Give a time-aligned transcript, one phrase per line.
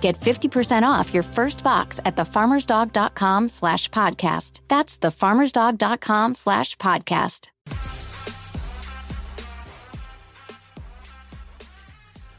[0.00, 4.60] Get 50% off your first box at thefarmersdog.com slash podcast.
[4.68, 7.48] That's thefarmersdog.com slash podcast.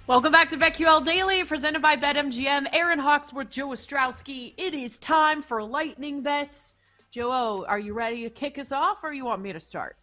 [0.08, 2.70] Welcome back to BetQL Daily, presented by BetMGM.
[2.74, 4.56] Aaron Hawksworth, Joe Ostrowski.
[4.58, 6.73] It is time for lightning bets.
[7.12, 9.98] Joe, are you ready to kick us off, or you want me to start?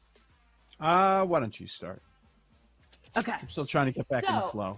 [0.79, 2.03] Uh, why don't you start?
[3.17, 3.33] Okay.
[3.33, 4.77] I'm still trying to get back in the flow.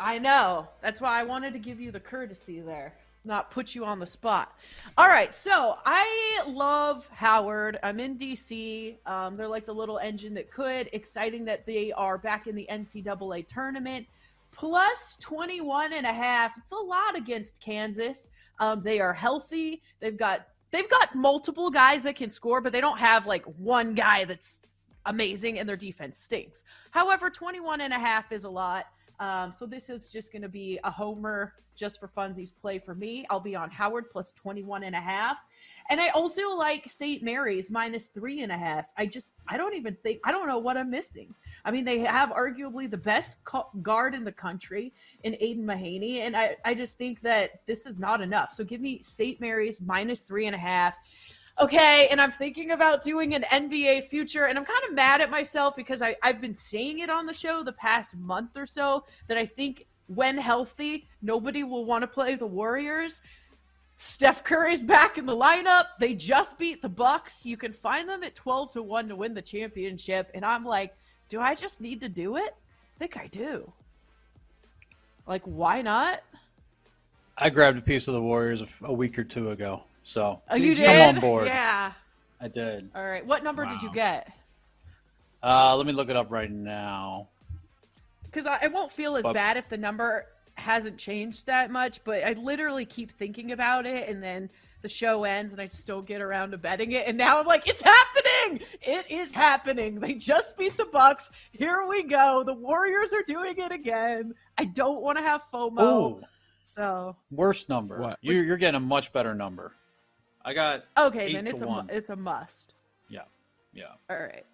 [0.00, 0.66] I know.
[0.80, 4.06] That's why I wanted to give you the courtesy there, not put you on the
[4.06, 4.56] spot.
[4.96, 5.34] All right.
[5.34, 7.78] So I love Howard.
[7.82, 8.96] I'm in DC.
[9.06, 10.88] Um, they're like the little engine that could.
[10.94, 14.06] Exciting that they are back in the NCAA tournament.
[14.52, 16.52] Plus 21 and a half.
[16.56, 18.30] It's a lot against Kansas.
[18.58, 19.82] Um, they are healthy.
[20.00, 23.94] They've got they've got multiple guys that can score, but they don't have like one
[23.94, 24.62] guy that's
[25.06, 26.64] amazing and their defense stinks.
[26.90, 28.86] However, 21 and a half is a lot.
[29.20, 32.94] Um, so this is just going to be a homer just for funsies play for
[32.94, 33.26] me.
[33.30, 35.38] I'll be on Howard plus 21 and a half.
[35.88, 37.22] And I also like St.
[37.22, 38.86] Mary's minus three and a half.
[38.96, 41.34] I just, I don't even think, I don't know what I'm missing.
[41.64, 44.92] I mean, they have arguably the best co- guard in the country
[45.24, 46.20] in Aidan Mahaney.
[46.20, 48.52] And I, I just think that this is not enough.
[48.52, 49.40] So give me St.
[49.40, 50.96] Mary's minus three and a half
[51.60, 55.30] okay and i'm thinking about doing an nba future and i'm kind of mad at
[55.30, 59.04] myself because I, i've been saying it on the show the past month or so
[59.28, 63.22] that i think when healthy nobody will want to play the warriors.
[63.96, 65.84] Steph curry's back in the lineup.
[66.00, 67.46] They just beat the bucks.
[67.46, 70.94] You can find them at 12 to 1 to win the championship and i'm like
[71.28, 72.54] do i just need to do it?
[72.96, 73.72] I think i do.
[75.26, 76.22] Like why not?
[77.38, 80.56] I grabbed a piece of the Warriors a, a week or two ago, so oh
[80.56, 81.46] you come did on board.
[81.46, 81.92] yeah
[82.40, 82.90] I did.
[82.94, 84.32] all right what number did you get
[85.42, 87.28] Uh, let me look it up right now.
[88.24, 92.04] because I, I won't feel as But- bad if the number hasn't changed that much,
[92.04, 94.50] but I literally keep thinking about it, and then
[94.82, 97.06] the show ends, and I still get around to betting it.
[97.06, 98.60] And now I'm like, it's happening!
[98.82, 100.00] It is happening.
[100.00, 101.30] They just beat the Bucks.
[101.52, 102.42] Here we go.
[102.44, 104.34] The Warriors are doing it again.
[104.58, 105.78] I don't want to have FOMO.
[105.78, 106.20] Oh,
[106.66, 107.98] So worst number.
[107.98, 108.18] What?
[108.20, 109.72] You're, you're getting a much better number.
[110.44, 111.88] I got okay, Eight then to it's a one.
[111.90, 112.74] it's a must.
[113.08, 113.22] yeah,
[113.74, 113.92] yeah.
[114.08, 114.44] All right,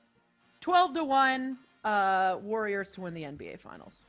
[0.60, 1.58] twelve to one.
[1.84, 4.04] Uh, Warriors to win the NBA Finals.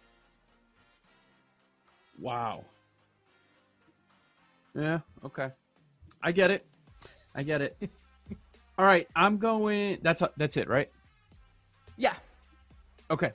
[2.19, 2.65] Wow.
[4.73, 4.99] Yeah.
[5.23, 5.49] Okay.
[6.23, 6.65] I get it.
[7.35, 7.77] I get it.
[8.79, 9.07] All right.
[9.15, 9.99] I'm going.
[10.01, 10.89] That's that's it, right?
[11.97, 12.15] Yeah.
[13.11, 13.31] Okay.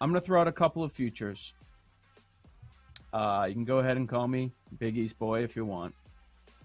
[0.00, 1.54] I'm gonna throw out a couple of futures.
[3.12, 5.94] Uh, you can go ahead and call me Big East Boy if you want,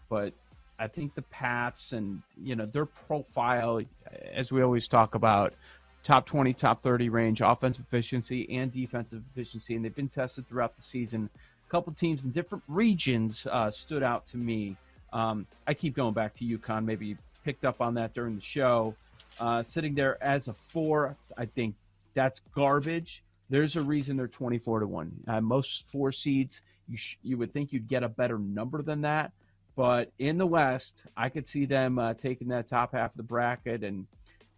[0.09, 0.33] but
[0.79, 3.81] I think the Pats and you know their profile,
[4.33, 5.53] as we always talk about,
[6.03, 10.75] top 20, top 30 range, offensive efficiency and defensive efficiency, and they've been tested throughout
[10.75, 11.29] the season.
[11.67, 14.77] A couple teams in different regions uh, stood out to me.
[15.11, 16.85] Um, I keep going back to UConn.
[16.85, 18.95] Maybe you picked up on that during the show.
[19.39, 21.75] Uh, sitting there as a four, I think
[22.13, 23.23] that's garbage.
[23.49, 25.11] There's a reason they're 24 to one.
[25.27, 29.01] Uh, most four seeds, you sh- you would think you'd get a better number than
[29.01, 29.31] that.
[29.77, 33.23] But in the West, I could see them uh, taking that top half of the
[33.23, 34.07] bracket, and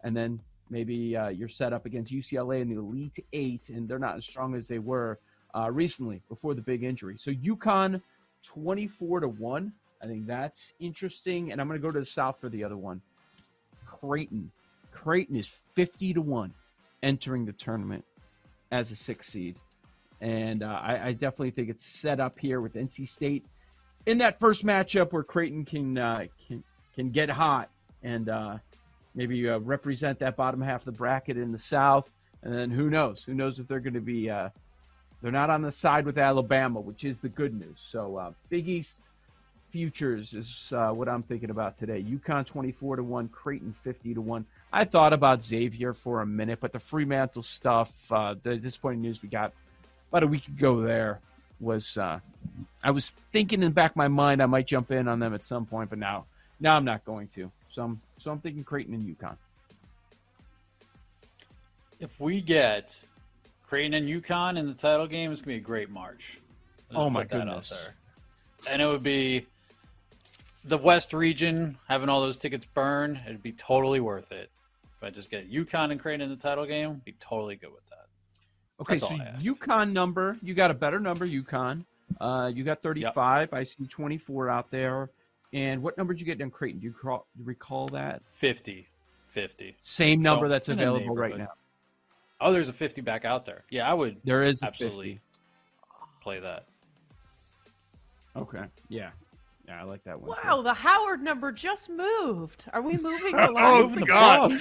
[0.02, 3.98] and then maybe uh, you're set up against UCLA in the Elite Eight, and they're
[3.98, 5.18] not as strong as they were
[5.54, 7.16] uh, recently before the big injury.
[7.18, 8.00] So UConn,
[8.44, 9.74] 24 to one.
[10.02, 12.78] I think that's interesting, and I'm going to go to the South for the other
[12.78, 13.02] one.
[13.84, 14.50] Creighton,
[14.90, 16.54] Creighton is 50 to one
[17.02, 18.06] entering the tournament
[18.72, 19.56] as a six seed,
[20.22, 23.44] and uh, I, I definitely think it's set up here with NC State
[24.10, 26.64] in that first matchup where Creighton can uh, can
[26.96, 27.70] can get hot
[28.02, 28.58] and uh,
[29.14, 32.10] maybe uh, represent that bottom half of the bracket in the South,
[32.42, 33.22] and then who knows?
[33.22, 34.28] Who knows if they're going to be?
[34.28, 34.48] Uh,
[35.22, 37.78] they're not on the side with Alabama, which is the good news.
[37.78, 39.02] So uh, Big East
[39.68, 42.02] futures is uh, what I'm thinking about today.
[42.02, 44.44] UConn 24 to one, Creighton 50 to one.
[44.72, 49.28] I thought about Xavier for a minute, but the Freemantle stuff, the disappointing news we
[49.28, 49.52] got
[50.10, 51.20] about a week ago there
[51.60, 51.96] was
[52.82, 55.34] I was thinking in the back of my mind I might jump in on them
[55.34, 56.26] at some point, but now
[56.60, 57.50] now I'm not going to.
[57.68, 59.36] So I'm so I'm thinking Creighton and UConn.
[61.98, 63.00] If we get
[63.66, 66.38] Creighton and UConn in the title game, it's gonna be a great March.
[66.94, 67.90] oh my goodness!
[68.68, 69.46] And it would be
[70.64, 73.20] the West region having all those tickets burn.
[73.26, 74.50] It'd be totally worth it.
[74.84, 77.86] If I just get UConn and Creighton in the title game, be totally good with
[77.88, 78.06] that.
[78.80, 81.84] Okay, That's so UConn number, you got a better number, UConn.
[82.20, 83.48] Uh, you got 35.
[83.52, 83.54] Yep.
[83.54, 85.10] I see 24 out there.
[85.52, 86.80] And what number did you get in Creighton?
[86.80, 88.22] Do you, recall, do you recall that?
[88.24, 88.86] 50.
[89.28, 89.76] 50.
[89.80, 91.48] Same number so, that's available right now.
[92.40, 93.64] Oh, there's a 50 back out there.
[93.70, 94.18] Yeah, I would.
[94.24, 95.20] There is absolutely
[96.22, 96.66] play that.
[98.36, 98.64] Okay.
[98.88, 99.10] Yeah.
[99.66, 100.30] Yeah, I like that one.
[100.30, 100.62] Wow, too.
[100.64, 102.64] the Howard number just moved.
[102.72, 103.54] Are we moving the line?
[103.56, 104.52] oh, the God.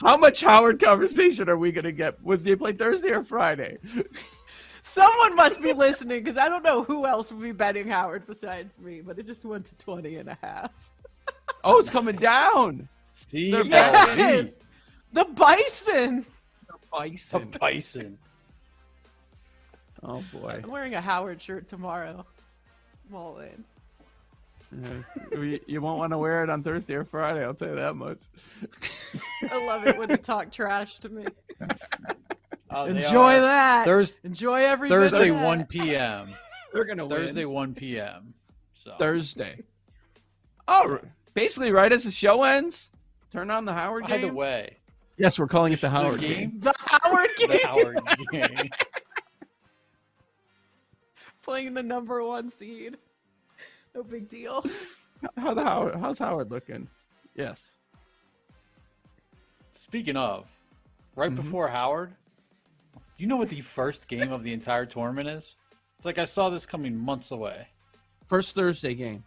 [0.00, 2.20] How much Howard conversation are we going to get?
[2.24, 3.78] Would they play Thursday or Friday?
[4.82, 8.78] Someone must be listening because I don't know who else would be betting Howard besides
[8.78, 10.72] me, but it just went to 20 and a half.
[11.64, 12.88] oh, it's coming down.
[13.12, 14.60] See, yes.
[15.12, 16.26] The Bison.
[16.66, 17.50] The Bison.
[17.50, 18.18] The Bison.
[20.02, 20.60] Oh boy.
[20.64, 22.26] I'm wearing a Howard shirt tomorrow.
[23.08, 23.64] I'm all in.
[24.82, 25.58] Yeah.
[25.66, 27.44] you won't want to wear it on Thursday or Friday.
[27.44, 28.18] I'll tell you that much.
[29.50, 31.26] I love it when you talk trash to me.
[32.74, 33.84] Oh, Enjoy that.
[33.84, 34.20] Thursday.
[34.24, 36.34] Enjoy every Thursday 1 p.m.
[36.72, 37.54] They're gonna Thursday win.
[37.54, 38.34] 1 p.m.
[38.72, 38.94] So.
[38.98, 39.60] Thursday.
[40.68, 40.98] Oh,
[41.34, 42.90] basically, right as the show ends,
[43.30, 44.28] turn on the Howard By game.
[44.28, 44.76] the way,
[45.16, 46.50] yes, we're calling it the Howard game.
[46.50, 46.60] game.
[46.60, 47.48] The Howard game.
[47.48, 48.00] the Howard
[48.32, 48.70] game.
[51.42, 52.96] Playing the number one seed.
[53.94, 54.64] No big deal.
[55.36, 55.96] How the Howard?
[55.96, 56.88] How's Howard looking?
[57.34, 57.78] Yes.
[59.72, 60.48] Speaking of,
[61.16, 61.42] right mm-hmm.
[61.42, 62.14] before Howard,
[63.22, 65.54] you know what the first game of the entire tournament is?
[65.96, 67.68] It's like I saw this coming months away.
[68.26, 69.22] First Thursday game.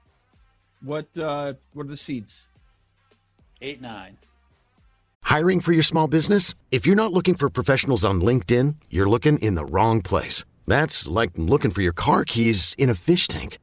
[0.82, 2.50] What uh what are the seeds?
[3.62, 4.18] Eight nine.
[5.24, 6.56] Hiring for your small business?
[6.72, 10.44] If you're not looking for professionals on LinkedIn, you're looking in the wrong place.
[10.68, 13.60] That's like looking for your car keys in a fish tank.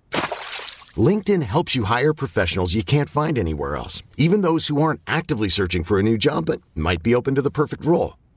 [0.97, 5.51] LinkedIn helps you hire professionals you can't find anywhere else, even those who aren't actively
[5.51, 8.15] searching for a new job but might be open to the perfect role.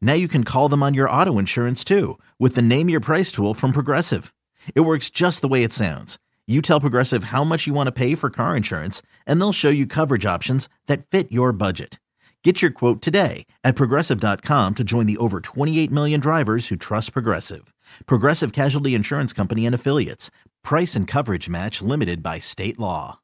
[0.00, 3.30] Now you can call them on your auto insurance too with the Name Your Price
[3.30, 4.32] tool from Progressive.
[4.74, 6.18] It works just the way it sounds.
[6.46, 9.68] You tell Progressive how much you want to pay for car insurance, and they'll show
[9.68, 11.98] you coverage options that fit your budget.
[12.44, 17.12] Get your quote today at progressive.com to join the over 28 million drivers who trust
[17.12, 17.74] Progressive.
[18.06, 20.30] Progressive Casualty Insurance Company and Affiliates.
[20.62, 23.18] Price and coverage match limited by state law.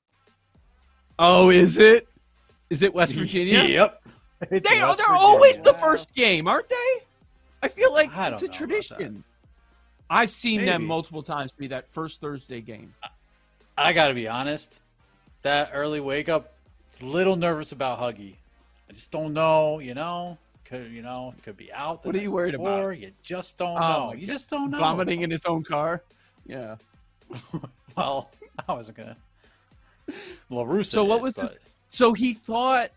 [1.20, 2.08] Oh, is it?
[2.70, 3.62] Is it West Virginia?
[3.62, 4.02] yep.
[4.50, 7.02] It's they, are they're always the first game, aren't they?
[7.62, 9.22] I feel like I it's a tradition.
[10.10, 10.70] I've seen Maybe.
[10.70, 12.92] them multiple times be that first Thursday game.
[13.78, 14.82] I, got to be honest.
[15.42, 16.54] That early wake up,
[17.00, 18.34] little nervous about Huggy.
[18.90, 19.78] I just don't know.
[19.78, 22.04] You know, could you know could be out.
[22.04, 22.92] what are you worried before.
[22.92, 23.00] about?
[23.00, 24.12] You just don't oh, know.
[24.12, 24.78] You just don't know.
[24.78, 26.02] Vomiting in his own car.
[26.46, 26.76] Yeah.
[27.96, 28.30] well,
[28.68, 29.16] I wasn't gonna.
[30.50, 30.84] LaRussa.
[30.86, 31.58] So what was this?
[31.88, 32.90] So he thought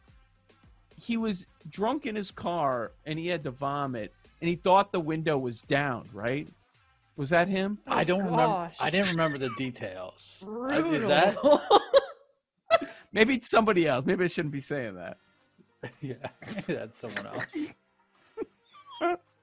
[0.95, 4.99] he was drunk in his car and he had to vomit and he thought the
[4.99, 6.47] window was down, right?
[7.17, 7.77] Was that him?
[7.87, 8.31] I don't Gosh.
[8.31, 8.71] remember.
[8.79, 10.43] I didn't remember the details.
[10.45, 10.93] Brutal.
[10.93, 11.37] Is that?
[13.13, 14.05] Maybe it's somebody else.
[14.05, 15.17] Maybe I shouldn't be saying that.
[16.01, 16.15] yeah,
[16.67, 17.73] that's someone else.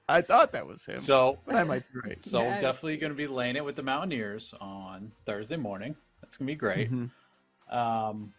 [0.07, 0.99] I thought that was him.
[0.99, 2.19] So I might be right.
[2.23, 5.95] So definitely going to be laying it with the Mountaineers on Thursday morning.
[6.21, 6.91] That's going to be great.
[6.91, 7.75] Mm-hmm.
[7.75, 8.33] Um,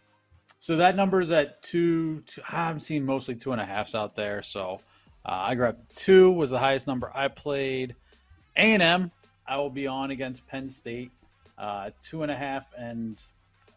[0.59, 2.41] so that number is at two, two.
[2.49, 4.41] I'm seeing mostly two and a halfs out there.
[4.41, 4.81] So
[5.25, 7.95] uh, I grabbed two was the highest number I played.
[8.57, 9.11] A and M
[9.47, 11.11] I will be on against Penn State.
[11.57, 13.21] Uh, two and a half, and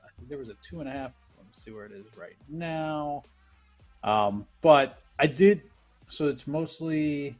[0.04, 1.12] I think there was a two and a half.
[1.36, 3.22] Let me see where it is right now.
[4.02, 5.62] Um, but I did,
[6.08, 7.36] so it's mostly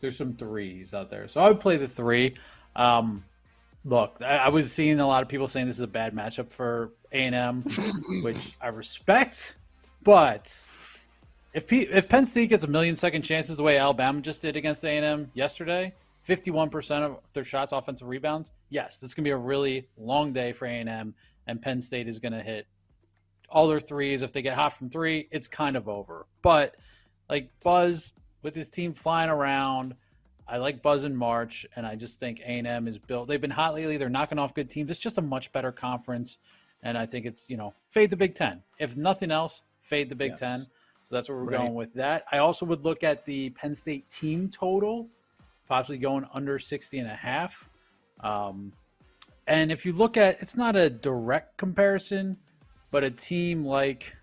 [0.00, 2.34] there's some threes out there, so I would play the three.
[2.74, 3.24] Um,
[3.84, 6.50] look, I, I was seeing a lot of people saying this is a bad matchup
[6.50, 7.62] for A and M,
[8.22, 9.56] which I respect,
[10.02, 10.58] but
[11.54, 14.56] if P- if Penn State gets a million second chances the way Alabama just did
[14.56, 19.10] against A and M yesterday, fifty one percent of their shots offensive rebounds, yes, this
[19.10, 21.14] is gonna be a really long day for A and M,
[21.46, 22.66] and Penn State is gonna hit
[23.50, 24.22] all their threes.
[24.22, 26.26] If they get hot from three, it's kind of over.
[26.40, 26.76] But
[27.28, 28.12] like Buzz
[28.42, 29.94] with his team flying around.
[30.52, 33.26] I like Buzz in March, and I just think A&M is built.
[33.26, 33.96] They've been hot lately.
[33.96, 34.90] They're knocking off good teams.
[34.90, 36.36] It's just a much better conference,
[36.82, 38.62] and I think it's you know fade the Big Ten.
[38.78, 40.40] If nothing else, fade the Big Yes.
[40.40, 40.60] Ten.
[41.08, 41.56] So that's where we're Right.
[41.56, 42.24] going with that.
[42.30, 45.08] I also would look at the Penn State team total,
[45.68, 47.66] possibly going under 60 and a half.
[48.20, 48.74] Um,
[49.46, 52.36] and if you look at, it's not a direct comparison,
[52.90, 54.14] but a team like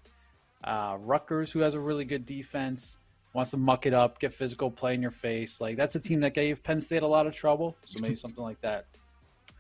[0.64, 3.00] uh, Rutgers, who has a really good defense,
[3.34, 5.62] wants to muck it up, get physical, play in your face.
[5.62, 7.76] Like that's a team that gave Penn State a lot of trouble.
[7.86, 8.86] So maybe something like that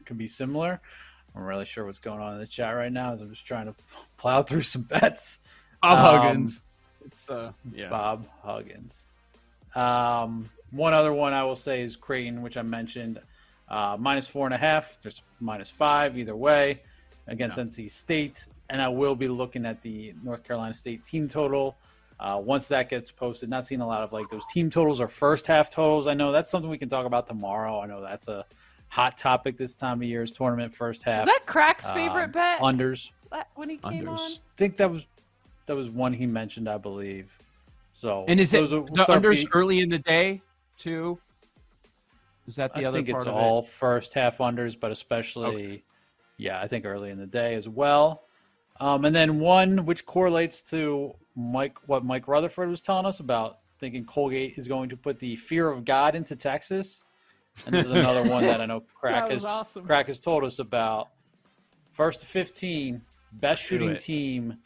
[0.05, 0.81] could be similar.
[1.35, 3.67] I'm really sure what's going on in the chat right now as I'm just trying
[3.67, 3.75] to
[4.17, 5.39] plow through some bets.
[5.81, 6.63] Bob Um, Huggins.
[7.05, 7.89] It's uh yeah.
[7.89, 9.05] Bob Huggins.
[9.75, 13.19] Um, one other one I will say is Creighton, which I mentioned,
[13.69, 14.97] uh, minus four and a half.
[15.01, 16.81] There's minus five either way
[17.27, 21.77] against NC State, and I will be looking at the North Carolina State team total.
[22.19, 25.07] Uh, once that gets posted, not seeing a lot of like those team totals or
[25.07, 26.05] first half totals.
[26.07, 27.79] I know that's something we can talk about tomorrow.
[27.79, 28.45] I know that's a
[28.89, 31.21] hot topic this time of year is tournament first half.
[31.21, 33.11] Is that Crack's favorite Um, bet Unders.
[33.55, 34.19] when he came Unders.
[34.19, 34.31] on?
[34.31, 35.07] I think that was
[35.65, 37.31] that was one he mentioned, I believe.
[37.93, 40.41] So And is it those are- the unders be- early in the day
[40.77, 41.19] too?
[42.47, 43.65] Is that the I other think part it's of all it?
[43.67, 45.83] first half unders, but especially,
[46.37, 48.23] yeah, I think early in the day as well.
[48.79, 53.59] Um, and then one which correlates to Mike, what Mike Rutherford was telling us about
[53.79, 57.03] thinking Colgate is going to put the fear of God into Texas.
[57.65, 59.85] And this is another one that I know Crack has awesome.
[59.85, 61.07] Crack has told us about.
[61.93, 63.01] First to fifteen,
[63.33, 64.57] best shooting team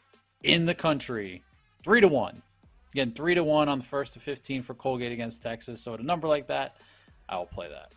[0.42, 1.42] in the country,
[1.82, 2.42] three to one.
[2.92, 5.80] Again, three to one on the first to fifteen for Colgate against Texas.
[5.80, 6.76] So at a number like that,
[7.28, 7.92] I will play that.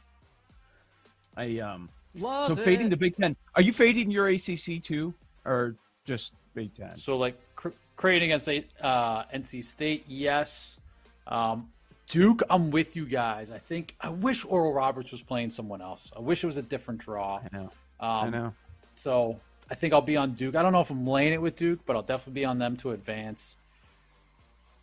[1.36, 2.60] I um Love so it.
[2.60, 3.36] fading the Big Ten.
[3.55, 5.13] Are you fading your ACC too,
[5.46, 6.98] or just Big Ten?
[6.98, 8.47] So like Cr- Creighton against
[8.81, 10.79] uh, NC State, yes.
[11.25, 11.67] Um,
[12.07, 13.51] Duke, I'm with you guys.
[13.51, 16.09] I think I wish Oral Roberts was playing someone else.
[16.15, 17.39] I wish it was a different draw.
[17.39, 17.63] I know.
[17.63, 18.53] Um, I know.
[18.95, 19.39] So
[19.69, 20.55] I think I'll be on Duke.
[20.55, 22.77] I don't know if I'm laying it with Duke, but I'll definitely be on them
[22.77, 23.57] to advance.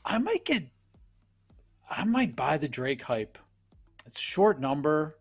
[0.04, 0.64] I might get,
[1.88, 3.38] I might buy the Drake hype.
[4.06, 5.16] It's short number,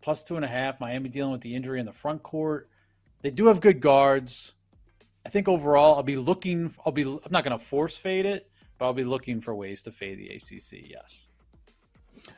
[0.00, 0.78] plus two and a half.
[0.78, 2.68] Miami dealing with the injury in the front court.
[3.22, 4.52] They do have good guards.
[5.28, 6.72] I think overall, I'll be looking.
[6.86, 7.02] I'll be.
[7.02, 10.18] I'm not going to force fade it, but I'll be looking for ways to fade
[10.18, 10.88] the ACC.
[10.88, 11.26] Yes,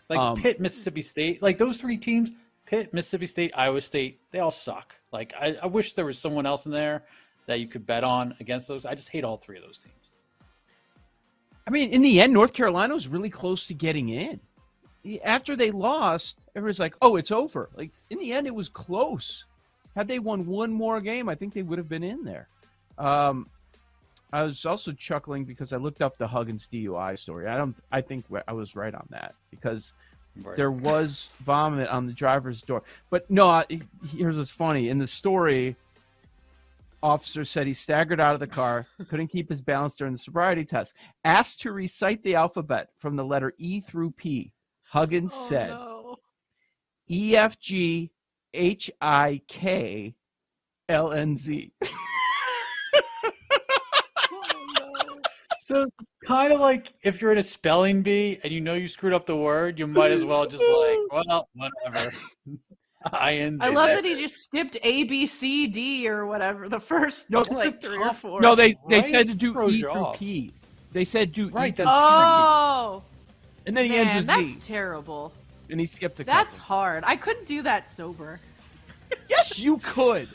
[0.09, 2.32] like Um, Pitt, Mississippi State, like those three teams.
[2.66, 4.97] Pitt, Mississippi State, Iowa State, they all suck.
[5.12, 7.04] Like I, I wish there was someone else in there
[7.47, 8.85] that you could bet on against those.
[8.85, 10.11] I just hate all three of those teams.
[11.68, 14.40] I mean, in the end, North Carolina was really close to getting in.
[15.25, 19.44] After they lost, everyone's like, "Oh, it's over." Like in the end, it was close.
[19.94, 22.49] Had they won one more game, I think they would have been in there.
[23.00, 23.47] Um,
[24.33, 27.49] I was also chuckling because I looked up the Huggins DUI story.
[27.49, 27.75] I don't.
[27.90, 29.92] I think I was right on that because
[30.45, 30.57] Right.
[30.57, 32.85] there was vomit on the driver's door.
[33.11, 33.66] But no, I-
[34.04, 34.88] here's what's funny.
[34.88, 35.75] In the story,
[37.02, 40.64] officer said he staggered out of the car, couldn't keep his balance during the sobriety
[40.64, 40.95] test.
[41.25, 44.52] Asked to recite the alphabet from the letter E through P,
[44.85, 46.16] Huggins Oh, said no.
[47.11, 48.12] E F G
[48.54, 50.14] H I K
[50.88, 51.73] L N Z.
[55.70, 55.88] So
[56.26, 59.24] kind of like if you're in a spelling bee and you know you screwed up
[59.24, 60.98] the word, you might as well just like,
[61.28, 62.12] well, whatever.
[63.12, 63.62] I end.
[63.62, 67.42] I love that he just skipped A, B, C, D, or whatever the first No,
[67.44, 68.40] That's like a three or four.
[68.40, 69.10] No, they they Right?
[69.10, 70.18] said to do Throws E through off.
[70.18, 70.52] P.
[70.92, 71.94] They said do Right, E that's P.
[71.96, 73.02] Oh,
[73.66, 75.32] And then he man, ends that's a Z, terrible.
[75.70, 76.66] and he skipped a That's couple.
[76.66, 77.04] hard.
[77.06, 78.40] I couldn't do that sober.
[79.28, 80.28] Yes, you could.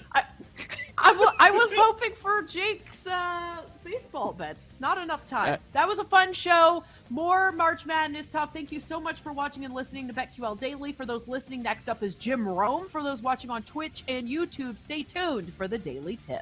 [0.98, 4.70] I, w- I was hoping for Jake's uh, baseball bets.
[4.80, 5.54] Not enough time.
[5.54, 6.84] Uh, that was a fun show.
[7.10, 8.54] More March Madness talk.
[8.54, 10.92] Thank you so much for watching and listening to BetQL Daily.
[10.94, 12.88] For those listening, next up is Jim Rome.
[12.88, 16.34] For those watching on Twitch and YouTube, stay tuned for the Daily Tip.